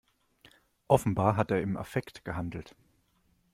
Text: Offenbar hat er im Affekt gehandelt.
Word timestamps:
Offenbar 0.87 1.35
hat 1.35 1.51
er 1.51 1.61
im 1.61 1.77
Affekt 1.77 2.25
gehandelt. 2.25 2.75